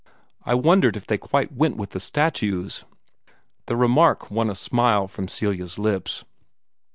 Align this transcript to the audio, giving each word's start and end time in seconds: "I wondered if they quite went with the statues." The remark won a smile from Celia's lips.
"I 0.43 0.55
wondered 0.55 0.97
if 0.97 1.05
they 1.05 1.19
quite 1.19 1.51
went 1.51 1.77
with 1.77 1.91
the 1.91 1.99
statues." 1.99 2.85
The 3.67 3.75
remark 3.75 4.31
won 4.31 4.49
a 4.49 4.55
smile 4.55 5.07
from 5.07 5.27
Celia's 5.27 5.77
lips. 5.77 6.25